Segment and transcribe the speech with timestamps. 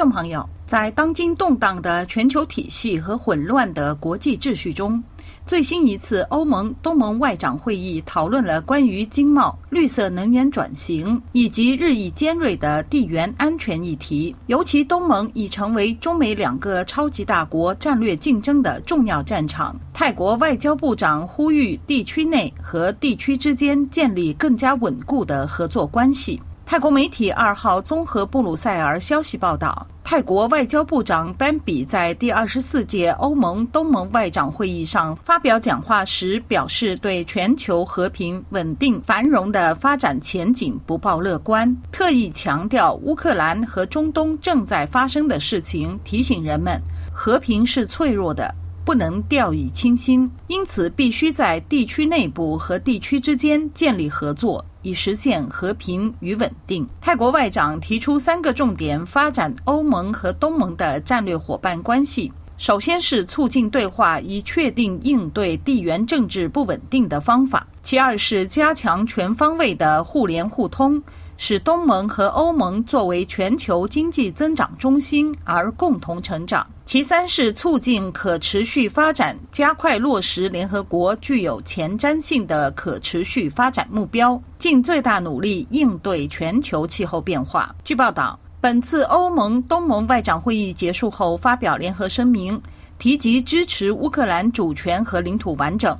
[0.00, 5.04] 众朋友，在当今动荡的全球体系和混乱的国际秩序中，
[5.44, 14.34] 最新一次欧盟东盟外长会议讨论了关于经贸、绿色能源转型以及日益尖锐的地缘安全议题。
[14.46, 19.78] 尤其东盟已成为中美两个超级大国战略竞争的重要战场。
[19.92, 26.40] 泰国外交部长呼吁地区内和地区之间建立更加稳固的合作关系。
[26.70, 46.80] 泰国媒体二号综合布鲁塞尔消息报道，泰国外交部长班比在第二十四届欧盟东盟外长会议上发表讲话时表示，对全球和平、稳定、繁荣的发展前景不抱乐观，特意强调乌克兰和中东正在发生的事情，提醒人们
[47.12, 48.54] 和平是脆弱的，
[48.90, 54.66] 不能掉以轻心，因此必须在地区内部和地区之间建立合作。
[54.82, 56.84] 以实现和平与稳定。
[57.00, 71.00] 泰国外长提出三个重点发展欧盟和东盟的战略伙伴关系：首先是促进对话，以确定应对地缘政治不稳定的方法；其二是加强全方位的互联互通。
[71.42, 76.66] 使东盟和欧盟作为全球经济增长中心而共同成长。
[76.84, 87.74] 其三是促进可持续发展，加快落实联合国具有前瞻性的可持续发展目标，尽最大努力应对全球气候变化。
[87.86, 92.60] 据报道，本次欧盟东盟外长会议结束后发表联合声明，
[92.98, 95.98] 提及支持乌克兰主权和领土完整，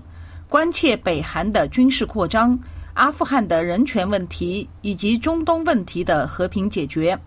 [0.50, 2.58] 关切北韩的军事扩张。
[2.94, 7.18] 阿富汗的人权问题以及中东问题的和平解决，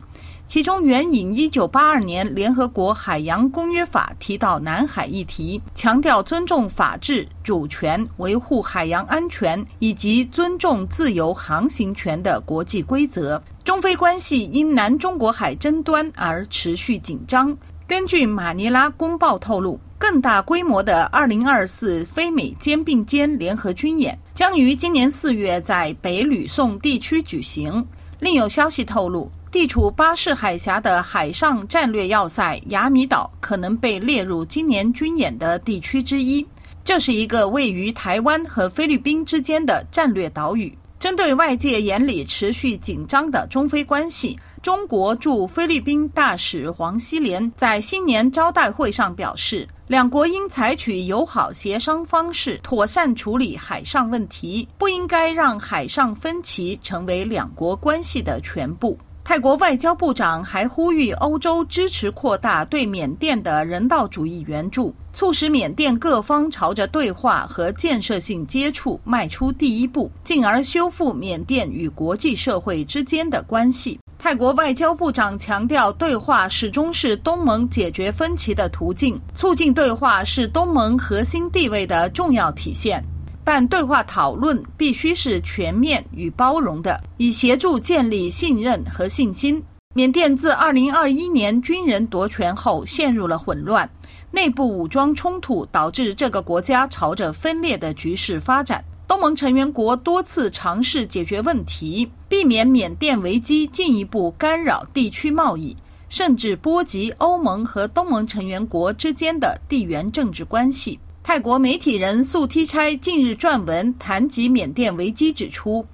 [0.45, 13.41] 其中援引一九八二年联合国海洋公约法提到南海议题，强调尊重法治、主权、维护海洋安全以及尊重自由航行权的国际规则。
[13.63, 17.57] 中非关系因南中国海争端而持续紧张。
[17.85, 27.85] 根据马尼拉公报透露，更大规模的二零二四非美肩并肩联合军演将于今年四月在北吕宋地区举行。
[28.19, 36.45] 另有消息透露，地处巴士海峡的海上战略要塞雅米岛可能被列入今年军演的地区之一。
[36.85, 40.75] 这是一个位于台湾和菲律宾之间的战略岛屿。
[40.99, 44.39] 针对外界眼里持续紧张的中非关系。
[44.63, 58.97] 中国驻菲律宾大使黄希连在新年招待会上表示，两国应采取友好协商方式，妥善处理海上问题，不应该让海上分歧成为两国关系的全部。
[59.21, 73.99] 泰国外交部长还呼吁欧洲支持扩大对缅甸的人道主义援助，促使缅甸各方朝着对话和建设性接触迈出第一步，进而修复缅甸与国际社会之间的关系。
[74.23, 83.03] 泰国外交部长强调，对话始终是东盟解决分歧的途径，促进对话是东盟核心地位的重要体现。
[83.43, 89.61] 但对话讨论必须是全面与包容的，以协助建立信任和信心。
[89.93, 93.87] 缅甸自2021年军人夺权后陷入了混乱，
[94.31, 98.81] 内部武装冲突导致这个国家朝着分裂的局势发展。
[99.13, 105.77] 欧盟成员国多次尝试解决问题，避免缅甸危机进一步干扰地区贸易，
[106.09, 110.99] 甚至波及欧盟和东盟成员国之间的地缘政治关系。
[111.21, 115.85] 泰国媒体人素梯差近日撰文谈及缅甸危机，指出，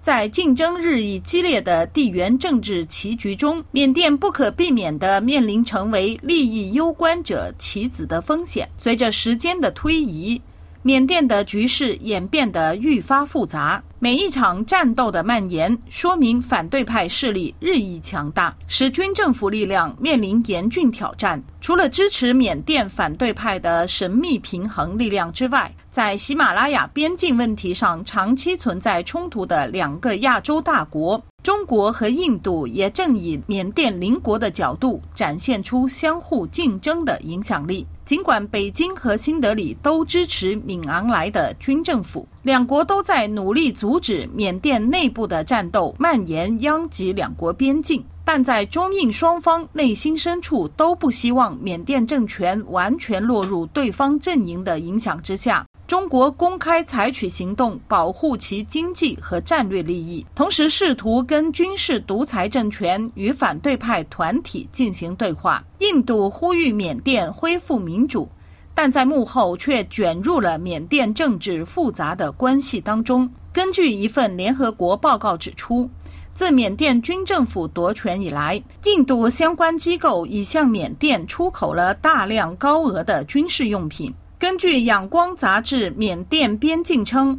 [0.00, 8.68] 在竞争日益激烈的地缘政治棋局中，缅甸不可避免地面临成为利益攸关者棋子的风险。
[8.78, 10.40] 随着时间的推移，
[10.88, 21.42] 缅甸的局势演变得愈发复杂，每一场战斗的蔓延，说明反对派势力日益强大，使军政府力量面临严峻挑战。
[21.60, 37.84] 除了支持缅甸反对派的神秘平衡力量之外，在喜马拉雅边境问题上长期存在冲突的两个亚洲大国，中国和印度也正以缅甸邻国的角度展现出相互竞争的影响力。
[38.04, 55.64] 尽管北京和新德里都支持敏昂莱的军政府，两国都在努力阻阻止缅甸内部的战斗蔓延殃及两国边境，但在中印双方内心深处都不希望缅甸政权完全落入对方阵营的影响之下。
[55.86, 65.64] 中国公开采取行动保护其经济和战略利益，同时试图跟军事独裁政权与反对派团体进行对话。
[65.78, 68.28] 印度呼吁缅甸恢复民主，
[68.74, 73.26] 但在幕后却卷入了缅甸政治复杂的关系当中。
[73.52, 75.88] 根据一份联合国报告指出，
[76.32, 84.14] 自缅甸军政府夺权以来，印度相关机构已向缅甸出口了大量高额的军事用品。
[84.38, 87.36] 根据《仰光》杂志，缅甸边境称，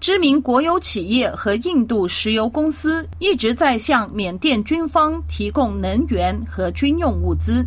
[0.00, 7.62] 知名国有企业和印度石油公司一直在向缅甸军方提供能源和军用物资。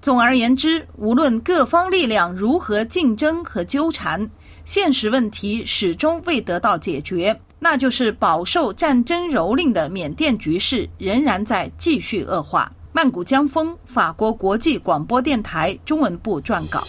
[0.00, 4.26] 总而言之，无论各方力量如何竞争和纠缠，
[4.64, 7.38] 现实问题始终未得到解决。
[7.58, 12.70] 那就是饱受战争蹂躏的缅甸局势仍然在继续恶化。
[12.92, 16.84] 曼谷江峰，法国国际广播电台中文部撰稿。